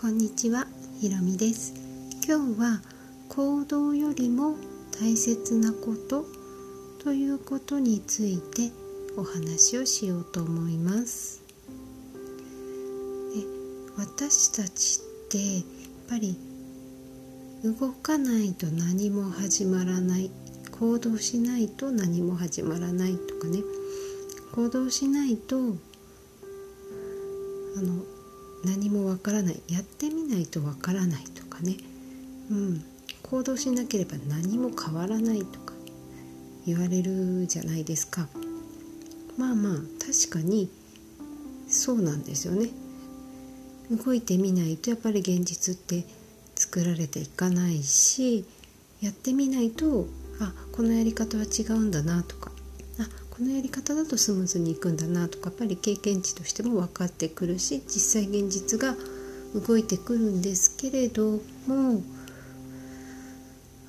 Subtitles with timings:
[0.00, 0.66] こんにちは、
[0.98, 1.74] ひろみです。
[2.26, 2.80] 今日は
[3.28, 4.56] 行動よりも
[4.98, 6.24] 大切なこと
[7.04, 8.72] ということについて
[9.18, 11.42] お話をしようと思います。
[13.98, 15.64] 私たちってやっ
[16.08, 16.38] ぱり
[17.62, 20.30] 動かないと何も始まらない。
[20.82, 23.60] 行動しないと何も始まらないとかね。
[24.50, 25.76] 行動しないとあの
[28.64, 29.62] 何もわからない。
[29.68, 31.76] やってみないとわからないとかね、
[32.50, 32.84] うん、
[33.22, 35.72] 行動しなければ何も変わらないとか
[36.66, 38.26] 言われるじゃないですか。
[39.38, 40.68] まあまあ確かに
[41.68, 42.70] そうなんですよね。
[44.04, 46.04] 動いてみないとやっぱり現実って
[46.56, 48.44] 作られていかないし
[49.00, 50.08] やってみないと
[50.40, 52.50] あこのやり方は違うんだなとか。
[52.98, 55.50] あこのやり方だとスムーズにいくんだなとか。
[55.50, 58.96] やっぱり経験値としても分かってくるし実際現実が
[59.54, 62.02] 動いてくるんですけれども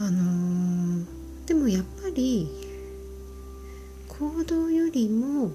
[0.00, 1.04] あのー、
[1.46, 2.48] でもやっぱり
[4.06, 5.50] 行動よりも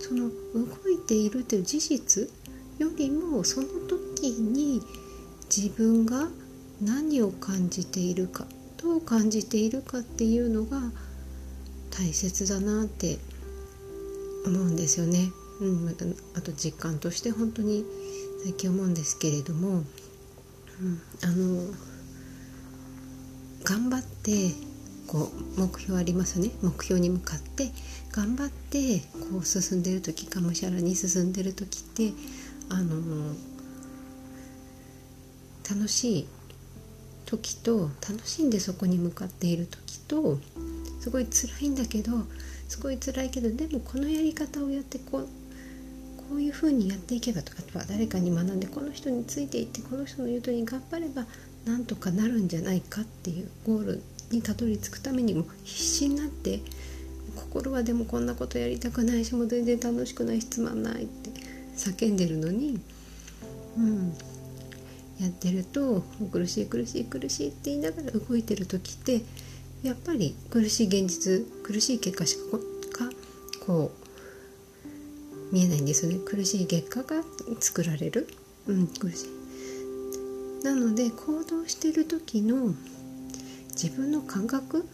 [0.00, 2.28] その動いているという事実
[2.78, 4.80] よりもその時に
[5.54, 6.28] 自分が
[6.80, 8.46] 何を感じているか。
[8.82, 10.80] どう感じているかっていうのが
[11.90, 13.18] 大切だなって
[14.46, 15.30] 思うんですよね。
[15.60, 15.88] うん、
[16.34, 17.84] あと実感として本当に
[18.44, 21.74] 最近思うんですけれども、うん、あの
[23.64, 24.50] 頑張って
[25.06, 27.70] こう目標ありますね目標に向かって
[28.12, 32.12] 頑張ってこう進んでる時がむしゃらに進んでる時って
[32.68, 33.34] あの
[35.68, 36.28] 楽しい
[37.26, 40.38] 時と楽しんでそこに向かっている時と
[41.00, 42.12] すごい辛いんだけど
[42.68, 45.28] すごい辛いけどでもこのやり方をやってこう
[46.30, 51.26] こういうふうにやっていけばとかは誰かに学んでこの人についていってこの人の言うとりに頑張れば
[51.64, 56.60] なんとかなるんじゃないかっていうゴールにたどり着くためにも必死になって
[57.36, 61.30] 心はでもこんなことやりたくないしもう全然楽しくないしつまんないって
[61.76, 62.80] 叫んでるのに、
[63.76, 64.14] うん、
[65.20, 69.22] やってると苦しい苦しい苦しいって言いながら動いてる時って
[69.82, 72.58] やっぱり苦しい現実苦しい結果しか
[73.64, 74.06] こう
[75.54, 76.18] 見えないんですよね。
[76.24, 77.22] 苦しい結果が
[77.60, 78.28] 作られる、
[78.66, 80.64] うん、苦しい。
[80.64, 82.74] なので行動してる時の
[83.70, 84.88] 自分の感覚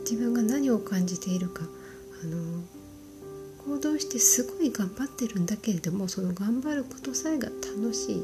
[0.00, 1.62] 自分が何を感じているか
[2.22, 2.62] あの
[3.66, 8.22] 行動してすごい頑張ってるんだけれどもその頑張ることさえが楽しい、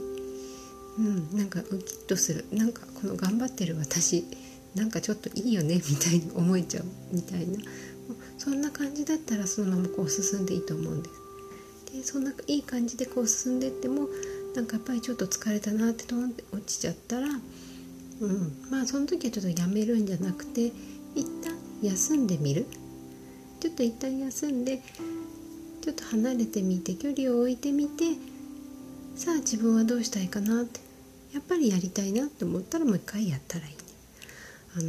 [0.99, 2.45] うん、なんかウキッとする。
[2.53, 4.25] なんかこの頑張ってる私
[4.75, 7.59] なんかちょっといいよねみたいに思えちゃうみたいな。
[8.39, 11.29] そんな感じだったらそのままこう進んでいいと思うんです。
[11.93, 14.09] でそんないい感じでこう進んでいっても
[14.55, 17.31] なんかやっぱりちょっと疲れたなってと思って落ちちゃったら、う
[18.27, 20.73] ん、まあその時はちょっとやめるんじゃなくて
[21.15, 22.67] 一旦休んでみる。
[23.61, 24.83] ちょっと一旦休んで
[25.83, 28.05] ちょっと離れてみて距離を置いてみて
[29.17, 30.81] さあ自分はどうしたいかなって
[31.33, 33.79] やっぱりやりたいなって思ったらもう一回やったらいい、ね、
[34.77, 34.81] あ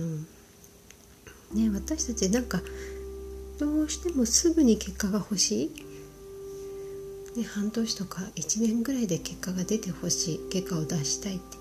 [1.55, 2.61] のね私たちなんか
[3.59, 5.65] どうしてもすぐに結果が欲し
[7.35, 10.49] い、ね、半年とか1年ぐらいで結果が出てほしい。
[10.49, 11.57] 結果を出したいって。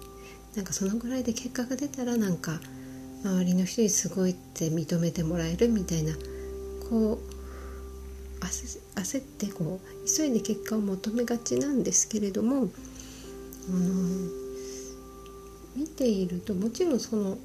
[0.54, 2.60] なんかそのぐらいで結果が出たらなんか
[3.24, 6.14] 周りの人にすごいって認めてもらえるみたいな
[6.88, 7.18] こ
[8.40, 12.68] う焦ってこう急いで結果を求めがちなんですけれども、あの
[15.76, 17.38] 見ているともちろんその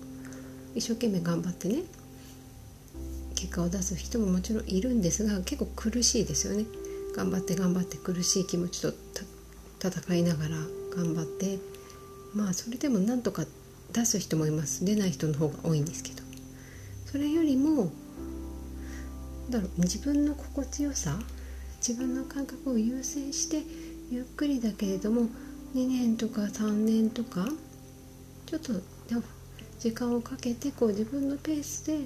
[0.76, 1.84] 一生懸命頑張ってね
[3.36, 6.66] 結果を出す人ももちろんいるんですが結構苦しいですよね。
[7.16, 8.92] 頑張って頑張って苦しい気持ちと
[9.80, 10.56] 戦いながら
[10.96, 11.60] 頑張って
[12.34, 13.46] まあそれでもなんとか
[13.92, 14.86] 出す人もいます。
[14.86, 16.24] 出ない人の方が多いんですけど。
[17.06, 17.92] それよりも
[19.54, 21.20] だろう自分の心地よさ
[21.78, 23.62] 自分の感覚を優先して
[24.10, 25.28] ゆっくりだけれども
[25.76, 27.48] 2年とか3年とか
[28.48, 28.74] ちょっと
[29.80, 32.00] 時間をかけてこう自分のペースで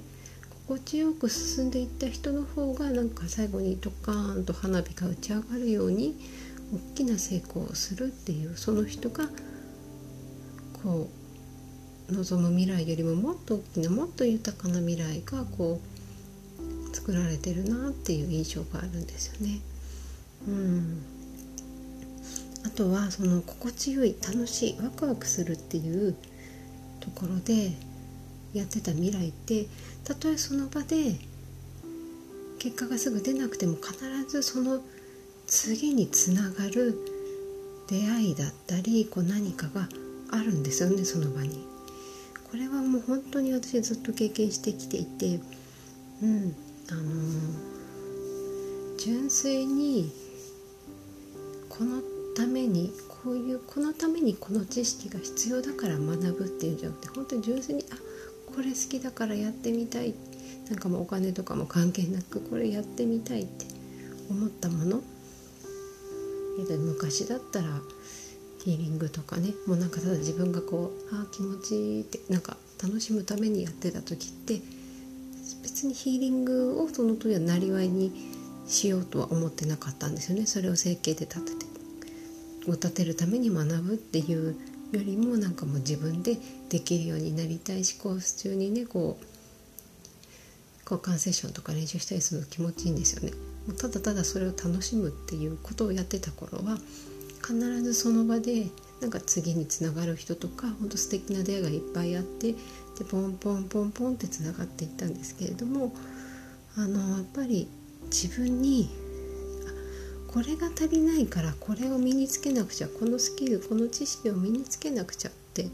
[0.67, 6.19] 心地よく進んでいった人の方がなんか最後にドカーンと花火が打ち上がるように
[6.93, 9.25] 大きな成功をするっていうその人が
[10.83, 11.07] こ
[12.09, 15.96] う望む未来よりももっと大きなもっと豊かな未来がこう
[17.07, 19.61] 作られてるなっていう印象があるんですよね。
[20.45, 21.01] うん、
[22.65, 26.15] あとはその心地よい楽しいワクワクするっていう
[26.99, 27.71] ところで
[28.53, 29.67] やってた未来って
[30.03, 31.15] たとえその場で
[32.59, 33.95] 結果がすぐ出なくても必
[34.27, 34.81] ずその
[35.45, 36.97] 次につながる
[37.87, 39.87] 出会いだったりこう何かが
[40.31, 41.65] あるんですよねその場に。
[42.51, 45.39] これはもう本当に私ずっと経験してきていて、
[46.21, 47.01] うんあの、
[48.97, 50.11] 純粋に
[51.69, 52.01] この
[52.35, 52.91] ために
[53.23, 57.95] こういうこのためにこの知識が必要だから学ぶっていうんじゃなくて本当に純粋にあ
[58.53, 60.13] これ好きだからやってみたい
[60.69, 63.65] なんかもうお金とかも関係なくこれやってみたいって
[64.29, 65.01] 思ったもの。
[66.97, 67.67] 昔だったら
[68.63, 74.61] ヒーリングとかねもうなんかただ自分がこうあ気持ちいいってなんか楽しむためにやってた時って
[75.77, 78.11] 別にヒーリングをその時はなりわいに
[78.65, 81.65] しようとは思ってなかったんですよねそれを整形で立てて
[82.67, 84.55] を立てるために学ぶっていう
[84.91, 86.35] よりもなんかもう自分で
[86.69, 89.25] できるようになりたいしコース中にねこう
[90.91, 93.33] 交換セッションとか練習したりするの気持ちいいんですよね。
[93.77, 96.79] ただただそれを楽しむっていうことをやってた頃は
[97.45, 97.53] 必
[97.83, 98.65] ずその場で
[99.01, 105.93] なんか次につながる人とかほんと素敵な出会いがいっぱいあってでポンポンポンポンってつながっていったんですけれども
[106.75, 107.67] あのやっぱり
[108.05, 108.89] 自分に
[110.27, 115.67] これが足りないからこれを身につけなくちゃこのスキルこの知識を身につけなくちゃって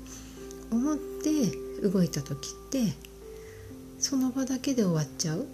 [0.71, 2.93] 思って動いた時って
[3.99, 5.45] その場だけで終わっちゃう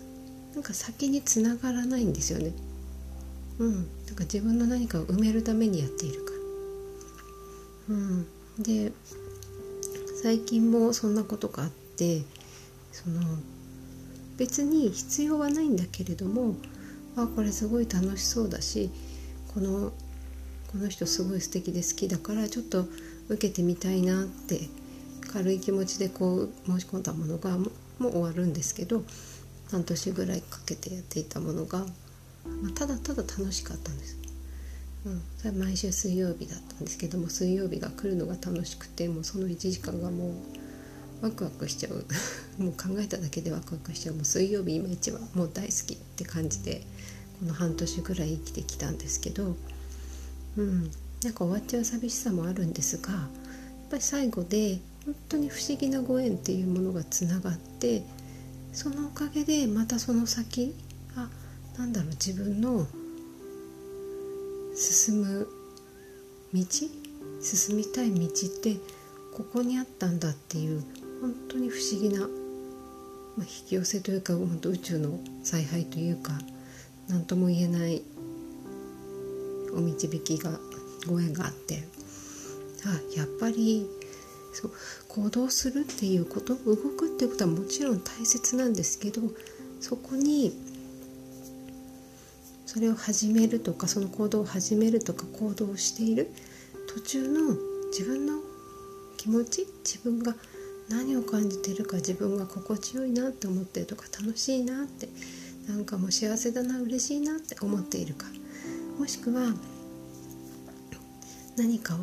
[0.53, 2.51] なんか先につながらないんですよね。
[3.59, 3.81] うん、な
[4.13, 6.28] んか自分の何かを埋めるためにやっている。
[7.89, 8.27] うん、
[8.59, 8.91] で
[10.21, 12.21] 最近もそんなことがあって
[12.91, 13.19] その
[14.37, 16.55] 別に必要はないんだけれども
[17.15, 18.89] あこれすごい楽しそうだし
[19.53, 19.91] この
[20.71, 22.85] この人すごい素敵で好きだからちょっと
[23.27, 24.69] 受けてみたいなって
[25.33, 27.69] 軽い気持ちでこう申し込んだものがも
[27.99, 29.03] う終わるんですけど
[29.71, 31.85] 半年ぐらいかけてやっていたものが、ま
[32.69, 34.28] あ、ただただ楽しかったんです。
[35.05, 40.33] うん、毎週水曜日だったんですけども水曜日が来るのが楽しくてもうその1時間がもう
[41.21, 42.05] ワクワクしちゃう。
[42.61, 44.15] もう考えただけでワクワクしちゃう。
[44.15, 46.85] もう水曜日今一番もう大好きって感じで
[47.39, 49.55] この半年ぐらい生きてきたんですけど、
[50.57, 50.91] うん、
[51.23, 58.03] なんか終わっちゃう寂しさもあるんですがやっぱり最後で本当に不思議なご縁っていうものがつながって
[58.73, 60.73] そのおかげでまたその先
[61.15, 61.29] あ
[61.77, 62.87] なんだろう自分の
[64.79, 65.47] 進む
[66.53, 66.61] 道
[67.41, 68.29] 進みたい道っ
[68.61, 68.77] て
[69.35, 70.81] ここにあったんだっていう
[71.21, 72.29] 本当に不思議な、まあ、
[73.41, 76.31] 引き寄せというか本当宇宙の采配というか
[77.09, 78.01] 何とも言えない
[79.73, 80.51] お導きが
[81.07, 81.83] ご縁があって
[82.85, 83.85] あやっぱり
[84.53, 84.71] そう
[85.09, 89.21] 行動するっていうこと動くっていうことはもちろん大切なんですけど
[89.81, 90.68] そこに
[92.71, 96.29] それを始めるとかその行動を始めるとか行動をしている。
[96.87, 97.55] 途中の
[97.89, 98.43] 自分の
[99.17, 100.35] 気持ち自分が
[100.87, 105.09] 何を感じているか自分が心地よいなって思ってるとか楽しいなって
[105.67, 108.27] なんかもう幸せだな嬉しいなって思っているか。
[108.99, 109.51] もしくは
[111.57, 111.97] 何かを、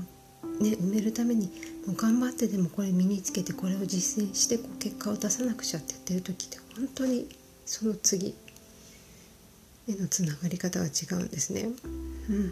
[0.61, 1.47] ね、埋めるために
[1.87, 7.29] もう頑張ってでもこれ身につけてこれを実践してこう結果を出さなくちゃってやってる時って本当に
[7.65, 8.35] その次
[9.89, 11.69] へのつながり方が違うんですね。
[12.29, 12.49] うん、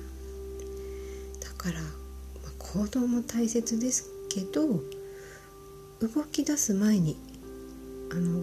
[1.41, 1.89] だから、ま
[2.49, 4.81] あ、行動も大切ですけど
[6.01, 7.17] 動き出す前に
[8.11, 8.41] あの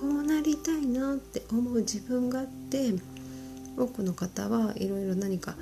[0.00, 2.94] こうなりたいなって思う自分があって
[3.76, 5.54] 多くの方はいろいろ何か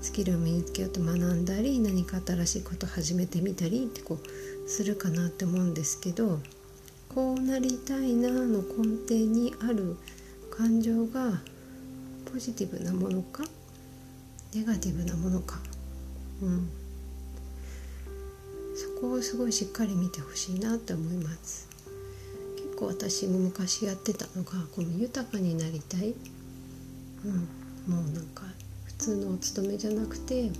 [0.00, 6.38] スキルを身につけようと学んだり何か新しいことを始めてみたりってこうするかなって思うんですけど
[7.14, 9.96] こうなりたいなの根底にある
[10.50, 11.40] 感情が
[12.32, 13.44] ポジティブなものか？
[14.54, 15.58] ネガティブなものか、
[16.42, 16.68] うん、
[18.74, 21.68] そこをすごいしっかり見てほしいなって思います。
[22.56, 22.76] 結。
[22.76, 26.14] 構私も昔やってたのがこの豊かになりたい、
[27.24, 27.32] うん、
[27.92, 28.42] もうなんか
[28.84, 30.52] 普通のお勤めじゃなくて好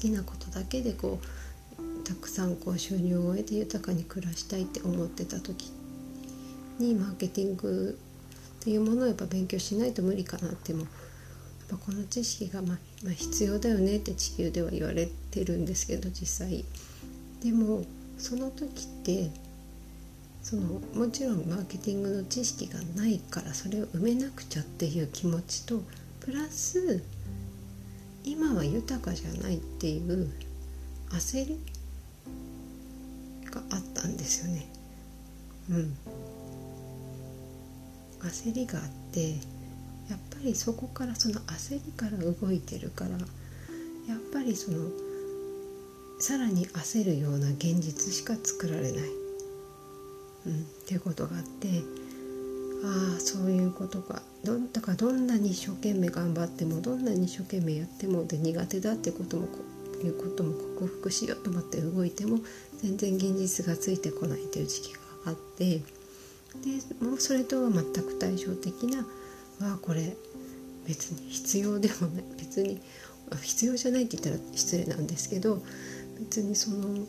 [0.00, 1.18] きなことだけでこ
[1.78, 5.72] うたくさんこう収入を得て豊かに暮らしたいって思ってた時
[6.78, 7.98] にマーケティング
[8.66, 10.88] っていうものをやっぱ勉強しないと無理かなってもやっ
[11.70, 16.64] ぱこの知識がまあ、まあ、必要だよねって地球では言われてるんですけど実際
[17.44, 17.84] でも
[18.18, 19.30] その時って
[20.42, 25.80] そのもちろんマーケティングの知識がないからそれを埋めなくちゃっていう気持ちと
[26.18, 27.04] プラス
[28.24, 30.28] 今は豊かじゃないっていう
[31.10, 31.60] 焦り
[33.48, 34.66] があったんですよね。
[35.70, 35.96] うん
[38.28, 39.30] 焦りがあって
[40.08, 43.18] やっぱりそこからその焦りから動いてるからやっ
[44.32, 44.78] ぱりその
[46.18, 49.02] さらに焦るような現実しか作られない、
[50.46, 51.68] うん、っていうことがあって
[52.84, 54.22] ああそういうことか。
[54.44, 59.48] どだからどんなに一生懸命頑張ってもどんなに一生懸命やってもで苦手だってことも
[60.04, 62.38] いうことも克服しようと思って動いても
[62.82, 65.82] 全然現実がついてこないという時期があって
[66.62, 69.06] でもうそれとは全く対照的な
[69.60, 70.16] あこれ
[70.86, 72.80] 別に必要でもない別に
[73.42, 75.62] 必要じゃないって言ったら失礼なんですけど
[76.18, 77.06] 別にその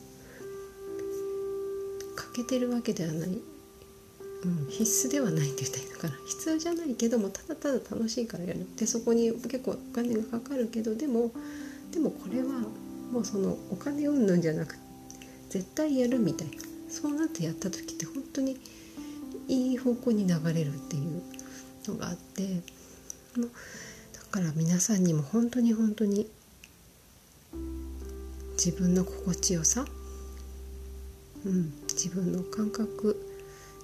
[2.16, 6.13] 欠けてるわけではない、うん、必須ではないって言ったらいいのかな。
[6.27, 8.66] 必要じゃないけどもただただ楽しいからやる。
[8.75, 11.32] でそこに結構お金がかかるけどでも
[11.92, 12.48] でもこれは
[13.12, 14.75] もうそのお金云々じゃなく
[15.50, 16.54] 絶対やるみたいな。
[16.89, 18.58] そうなってやった時って本当に
[19.48, 21.22] いい方向に流れるっていう
[21.88, 22.62] のがあって
[23.38, 26.27] だから皆さんにも本当に本当に
[28.54, 29.86] 自分の心地よさ、
[31.46, 33.24] うん、自分の感覚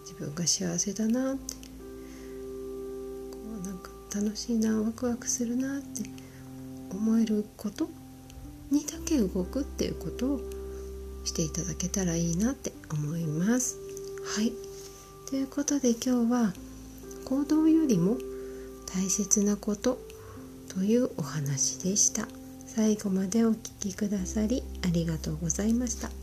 [0.01, 1.59] 自分が幸せだなってこ
[3.61, 6.03] うなんか楽しいなワクワクするなって
[6.91, 7.89] 思えること
[8.69, 10.41] にだけ動くっていうことを
[11.23, 13.77] していただけたらいいなって思います。
[14.35, 14.72] はい
[15.33, 16.53] ということで今日は
[17.25, 18.17] 行動よりも
[18.85, 19.97] 大切なこと
[20.69, 22.27] というお話でした。
[22.67, 26.22] 最後までお聴きくださりありがとうございました。